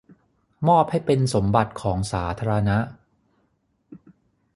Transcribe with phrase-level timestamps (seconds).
[0.67, 2.77] มอบให้เป็นสมบัติของสาธารณะ